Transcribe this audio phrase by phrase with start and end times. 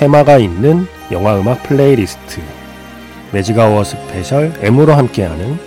[0.00, 2.40] 테마가 있는 영화 음악 플레이리스트
[3.34, 5.58] 매직아워 스페셜 M으로 함께하는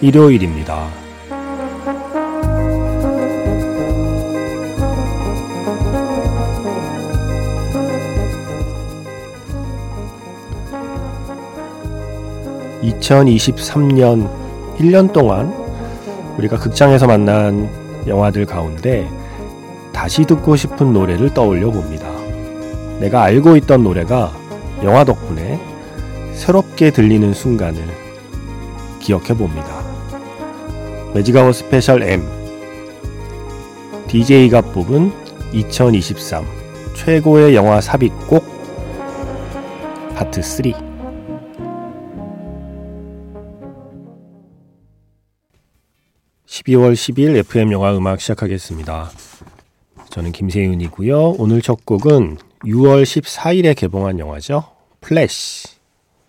[0.00, 0.88] 일요일입니다.
[12.82, 14.28] (2023년)
[14.78, 15.54] 1년 동안
[16.36, 17.70] 우리가 극장에서 만난
[18.08, 19.08] 영화들 가운데
[20.02, 22.10] 다시 듣고 싶은 노래를 떠올려 봅니다.
[22.98, 24.36] 내가 알고 있던 노래가
[24.82, 25.60] 영화 덕분에
[26.34, 27.80] 새롭게 들리는 순간을
[28.98, 29.80] 기억해 봅니다.
[31.14, 32.26] 매직아워 스페셜 M
[34.08, 35.12] DJ가 뽑은
[35.52, 36.46] 2023
[36.96, 38.44] 최고의 영화 삽입곡
[40.16, 40.64] 파트 3
[46.48, 49.31] 12월 10일 FM 영화 음악 시작하겠습니다.
[50.12, 51.36] 저는 김세윤이고요.
[51.38, 54.62] 오늘 첫 곡은 6월 14일에 개봉한 영화죠.
[55.00, 55.68] 플래시.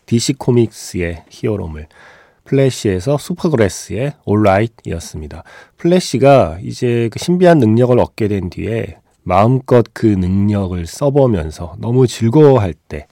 [0.06, 1.88] DC 코믹스의 히어로물.
[2.46, 5.44] 플래시에서 Supergrass의 Alright이었습니다.
[5.76, 13.08] 플래시가 이제 그 신비한 능력을 얻게 된 뒤에 마음껏 그 능력을 써보면서 너무 즐거워할 때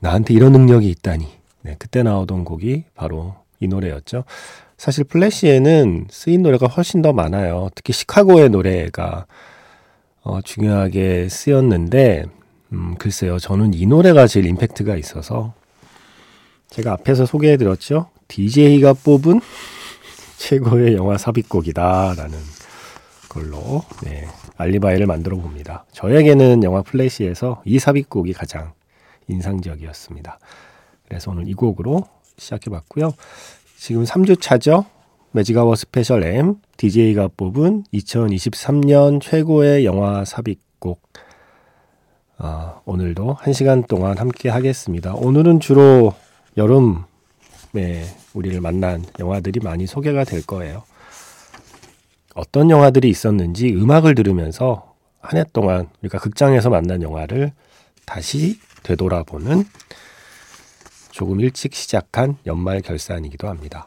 [0.00, 1.28] 나한테 이런 능력이 있다니.
[1.62, 4.24] 네, 그때 나오던 곡이 바로 이 노래였죠.
[4.76, 7.68] 사실 플래시에는 쓰인 노래가 훨씬 더 많아요.
[7.76, 9.26] 특히 시카고의 노래가
[10.22, 12.24] 어, 중요하게 쓰였는데,
[12.72, 13.38] 음, 글쎄요.
[13.38, 15.54] 저는 이 노래가 제일 임팩트가 있어서,
[16.68, 18.10] 제가 앞에서 소개해드렸죠.
[18.28, 19.40] DJ가 뽑은
[20.38, 22.38] 최고의 영화 삽입곡이다 라는
[23.28, 24.26] 걸로, 네,
[24.56, 25.84] 알리바이를 만들어 봅니다.
[25.92, 28.72] 저에게는 영화 플래시에서 이 삽입곡이 가장
[29.28, 30.38] 인상적이었습니다.
[31.08, 32.06] 그래서 오늘 이 곡으로
[32.36, 33.14] 시작해 봤고요.
[33.78, 34.84] 지금 3주차죠.
[35.32, 41.00] 매직아워 스페셜 M DJ가 뽑은 2023년 최고의 영화 삽입곡
[42.38, 45.14] 아, 오늘도 1시간 동안 함께 하겠습니다.
[45.14, 46.14] 오늘은 주로
[46.56, 48.04] 여름에
[48.34, 50.82] 우리를 만난 영화들이 많이 소개가 될 거예요.
[52.34, 57.52] 어떤 영화들이 있었는지 음악을 들으면서 한 해 동안 우리가 극장에서 만난 영화를
[58.06, 59.64] 다시 되돌아보는
[61.10, 63.86] 조금 일찍 시작한 연말 결산이기도 합니다.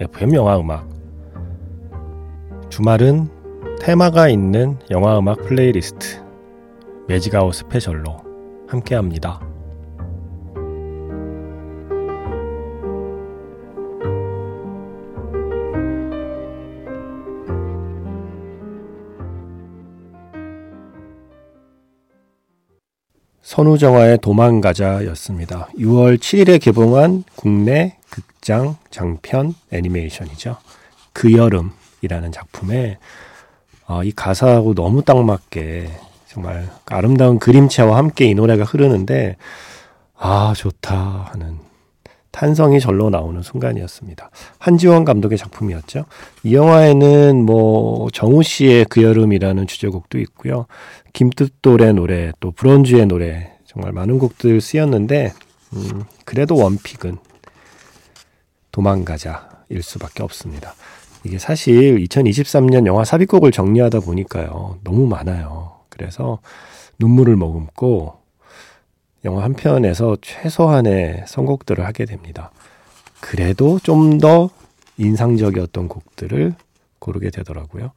[0.00, 0.88] FM 영화 음악
[2.70, 3.28] 주말은
[3.80, 6.22] 테마가 있는 영화 음악 playlist
[7.08, 8.16] Magic Hour 스페셜로
[8.68, 9.51] 함께합니다.
[23.42, 25.68] 선우정아의 도망가자였습니다.
[25.78, 30.56] 6월 7일에 개봉한 국내 극장 장편 애니메이션이죠.
[31.12, 32.98] 그 여름이라는 작품에
[33.86, 35.90] 어, 이 가사하고 너무 딱 맞게
[36.28, 39.36] 정말 아름다운 그림체와 함께 이 노래가 흐르는데
[40.16, 41.58] 아 좋다 하는
[42.30, 44.30] 탄성이 절로 나오는 순간이었습니다.
[44.58, 46.06] 한지원 감독의 작품이었죠.
[46.44, 50.66] 이 영화에는 뭐 정우 씨의 그 여름이라는 주제곡도 있고요.
[51.12, 55.32] 김뜻돌의 노래, 또 브론즈의 노래 정말 많은 곡들 쓰였는데
[55.74, 57.18] 음, 그래도 원픽은
[58.70, 60.74] 도망가자일 수밖에 없습니다.
[61.24, 64.78] 이게 사실 2023년 영화 삽입곡을 정리하다 보니까요.
[64.82, 65.80] 너무 많아요.
[65.88, 66.40] 그래서
[66.98, 68.20] 눈물을 머금고
[69.24, 72.50] 영화 한 편에서 최소한의 선곡들을 하게 됩니다.
[73.20, 74.50] 그래도 좀 더
[74.98, 76.54] 인상적이었던 곡들을
[76.98, 77.92] 고르게 되더라고요.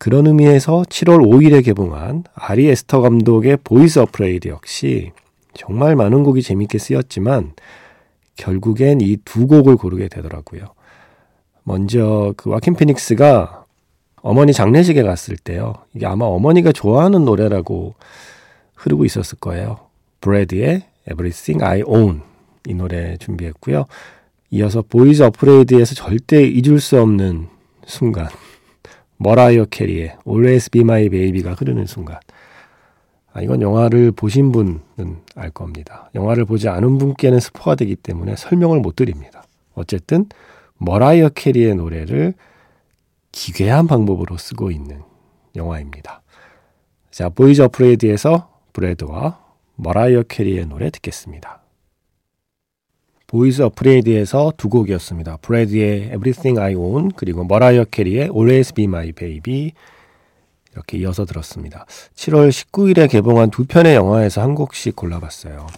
[0.00, 5.12] 그런 의미에서 7월 5일에 개봉한 아리 에스터 감독의 Beau Is Afraid 역시
[5.52, 7.52] 정말 많은 곡이 재밌게 쓰였지만
[8.36, 10.62] 결국엔 이 두 곡을 고르게 되더라고요.
[11.64, 13.66] 먼저 그 호아킨 피닉스가
[14.22, 15.74] 어머니 장례식에 갔을 때요.
[15.94, 17.94] 이게 아마 어머니가 좋아하는 노래라고
[18.76, 19.80] 흐르고 있었을 거예요.
[20.22, 22.22] 브레드의 Everything I Own
[22.66, 23.84] 이 노래 준비했고요.
[24.52, 27.48] 이어서 Beau Is Afraid에서 절대 잊을 수 없는
[27.84, 28.28] 순간
[29.22, 32.18] 머라이어 캐리의 Always Be My Baby가 흐르는 순간
[33.32, 34.80] 아, 이건 영화를 보신 분은
[35.36, 36.10] 알 겁니다.
[36.14, 39.44] 영화를 보지 않은 분께는 스포가 되기 때문에 설명을 못 드립니다.
[39.74, 40.26] 어쨌든
[40.78, 42.34] 머라이어 캐리의 노래를
[43.30, 45.02] 기괴한 방법으로 쓰고 있는
[45.54, 46.22] 영화입니다.
[47.10, 49.38] 자, Beau Is Afraid에서 브레드와
[49.76, 51.59] 머라이어 캐리의 노래 듣겠습니다.
[53.30, 55.36] Beau Is Afraid에서 두 곡이었습니다.
[55.40, 59.70] 브레드의 Everything I Own 그리고 머라이어 캐리의 Always Be My Baby
[60.72, 61.86] 이렇게 이어서 들었습니다.
[62.16, 65.68] 7월 19일에 개봉한 두 편의 영화에서 한 곡씩 골라봤어요.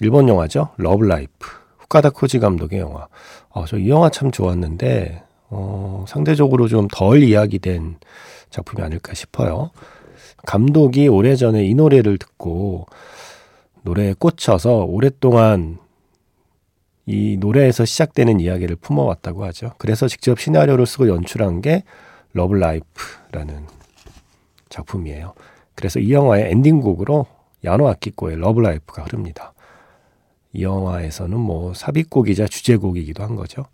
[0.00, 0.68] 일본 영화죠.
[0.76, 1.48] Love Life.
[1.78, 3.08] 후카다 코지 감독의 영화.
[3.48, 7.96] 어, 저 이 영화 참 좋았는데 어, 상대적으로 좀 덜 이야기된
[8.50, 9.70] 작품이 아닐까 싶어요.
[10.44, 12.84] 감독이 오래전에 이 노래를 듣고
[13.84, 15.78] 노래에 꽂혀서 오랫동안
[17.10, 19.72] 이 노래에서 시작되는 이야기를 품어왔다고 하죠.
[19.78, 21.84] 그래서 직접 시나리오를 쓰고 연출한 게
[22.34, 23.64] Love Life라는
[24.68, 25.32] 작품이에요.
[25.74, 27.24] 그래서 이 영화의 엔딩곡으로
[27.64, 29.54] 야노 아키코의 Love Life가 흐릅니다.
[30.52, 33.64] 이 영화에서는 뭐 삽입곡이자 주제곡이기도 한 거죠.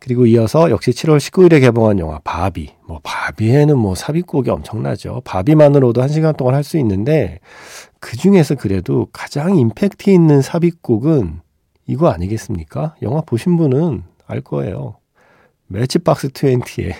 [0.00, 2.74] 그리고 이어서 역시 7월 19일에 개봉한 영화 바비.
[2.88, 5.22] 뭐 바비에는 뭐 삽입곡이 엄청나죠.
[5.24, 7.38] 바비만으로도 한 시간 동안 할 수 있는데
[8.00, 11.43] 그 중에서 그래도 가장 임팩트 있는 삽입곡은
[11.86, 12.96] 이거 아니겠습니까?
[13.02, 14.96] 영화 보신 분은 알 거예요.
[15.66, 16.94] 매치박스 20의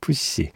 [0.00, 0.50] 푸시.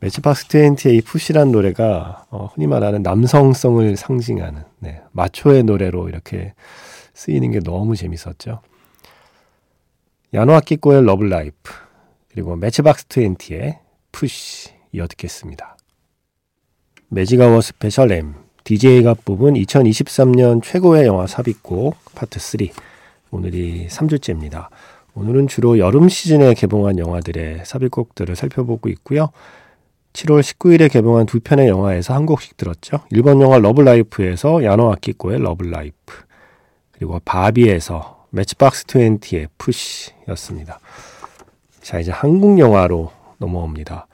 [0.00, 6.54] 매치박스 20의 이 푸시란 노래가 어, 흔히 말하는 남성성을 상징하는 네, 마초의 노래로 이렇게
[7.14, 8.60] 쓰이는 게 너무 재밌었죠.
[10.34, 11.72] 야노 아키코의 Love Life
[12.30, 13.78] 그리고 매치박스 20의
[14.12, 15.76] Push 이어 듣겠습니다.
[17.08, 18.34] 매지가워 스페셜 M
[18.64, 22.93] DJ가 뽑은 2023년 최고의 영화 삽입곡 파트 3
[23.34, 24.68] 오늘이 3주째입니다.
[25.14, 29.30] 오늘은 주로 여름 시즌에 개봉한 영화들의 삽입곡들을 살펴보고 있고요.
[30.12, 33.00] 7월 19일에 개봉한 두 편의 영화에서 한 곡씩 들었죠.
[33.10, 36.14] 일본 영화 Love Life에서 야노 아키코의 Love Life
[36.92, 40.78] 그리고 바비에서 매치박스 20의 푸시였습니다.
[41.82, 44.06] 자, 이제 한국 영화로 넘어옵니다.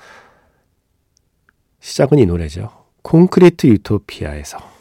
[1.81, 2.71] 시작은 이 노래죠.
[3.03, 4.80] 콘크리트 유토피아에서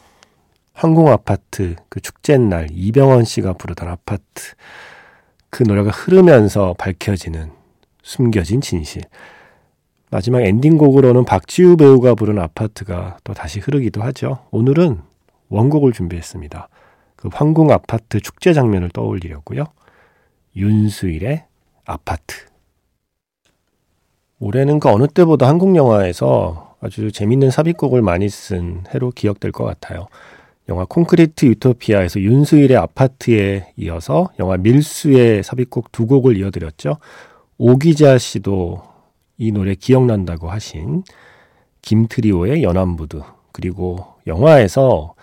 [0.80, 4.54] 항공 아파트 그 축제 날 이병헌 씨가 부르던 아파트
[5.50, 7.50] 그 노래가 흐르면서 밝혀지는
[8.02, 9.02] 숨겨진 진실.
[10.10, 14.46] 마지막 엔딩곡으로는 박지우 배우가 부른 아파트가 또 다시 흐르기도 하죠.
[14.52, 15.02] 오늘은
[15.50, 16.70] 원곡을 준비했습니다.
[17.14, 19.64] 그 황궁 아파트 축제 장면을 떠올리려고요.
[20.56, 21.44] 윤수일의
[21.84, 22.36] 아파트.
[24.38, 30.08] 올해는 그 어느 때보다 한국 영화에서 아주 재밌는 삽입곡을 많이 쓴 해로 기억될 것 같아요.
[30.68, 36.98] 영화 콘크리트 유토피아에서 윤수일의 아파트에 이어서 영화 밀수의 삽입곡 두 곡을 이어드렸죠.
[37.58, 38.82] 오기자 씨도
[39.38, 41.02] 이 노래 기억난다고 하신
[41.82, 45.14] 김트리오의 연안부두 그리고 영화에서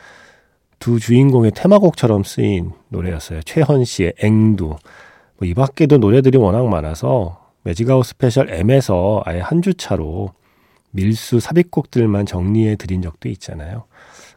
[0.79, 3.41] 두 주인공의 테마곡처럼 쓰인 노래였어요.
[3.43, 4.65] 최헌 씨의 앵두.
[4.67, 4.77] 뭐
[5.43, 10.33] 이 밖에도 노래들이 워낙 많아서 Magic Hour 스페셜 M에서 아예 한 주차로
[10.91, 13.85] 밀수 삽입곡들만 정리해 드린 적도 있잖아요.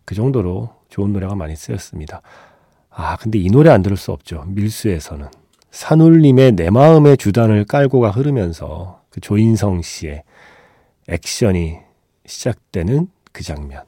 [0.05, 2.21] 그 정도로 좋은 노래가 많이 쓰였습니다.
[2.91, 4.45] 아, 근데 이 노래 안 들을 수 없죠.
[4.49, 5.29] 밀수에서는.
[5.71, 10.25] 산울림의 내 마음의 주단을 깔고가 흐르면서 그 조인성 씨의
[11.09, 11.79] 액션이
[12.27, 13.85] 시작되는 그 장면.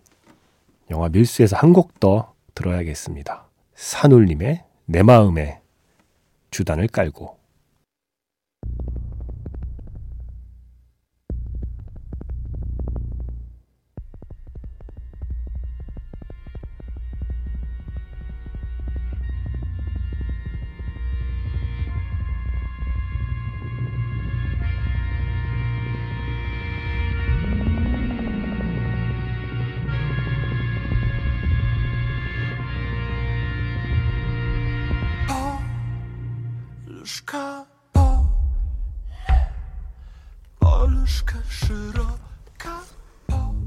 [0.90, 3.48] 영화 밀수에서 한 곡 더 들어야겠습니다.
[3.74, 5.60] 산울림의 내 마음의
[6.50, 7.38] 주단을 깔고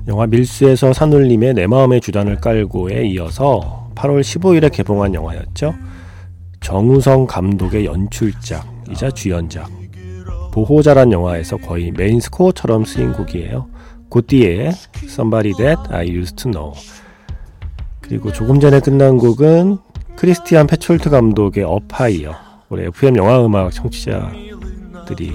[0.07, 5.73] 영화 밀수에서 산울림의 내 마음의 주단을 깔고에 이어서 8월 15일에 개봉한 영화였죠.
[6.61, 9.69] 정우성 감독의 연출작이자 주연작.
[10.51, 13.67] 보호자란 영화에서 거의 main score처럼 쓰인 곡이에요.
[14.09, 14.71] 고티에의
[15.03, 16.73] Somebody That I Used to Know.
[18.01, 19.77] 그리고 조금 전에 끝난 곡은
[20.15, 22.44] 크리스티안 페촐트 감독의 Afire.
[22.67, 25.33] 우리 FM 영화 음악 청취자들이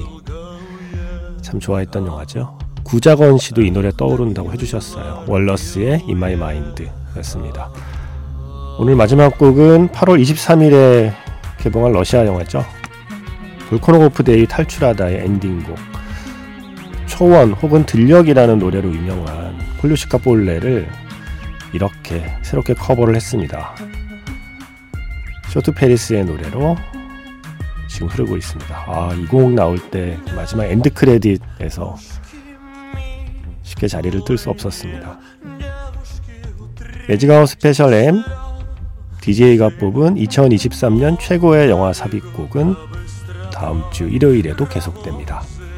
[1.42, 2.58] 참 좋아했던 영화죠.
[2.82, 5.26] 구자건 씨도 이 노래 떠오른다고 해주셨어요.
[5.28, 7.70] 월너스의 In My Mind였습니다.
[8.80, 11.12] 오늘 마지막 곡은 8월 23일에
[11.58, 12.64] 개봉한 러시아 영화죠.
[13.68, 15.76] 볼코노고프 대위 탈출하다의 엔딩곡
[17.06, 20.88] 초원 혹은 들녘이라는 노래로 유명한 폴류시카 폴레를
[21.72, 23.76] 이렇게 새롭게 커버를 했습니다.
[25.50, 26.76] 쇼트파리스의 노래로
[28.00, 28.85] 지금 흐르고 있습니다.
[28.87, 31.97] 아, 이 곡 나올 때 마지막 end credit에서
[33.62, 35.19] 쉽게 자리를 뜰 수 없었습니다.
[37.09, 38.23] Magic Hour 스페셜 M
[39.21, 42.75] DJ가 뽑은 2023년 최고의 영화 삽입곡은
[43.52, 45.42] 다음 주 일요일에도 계속됩니다.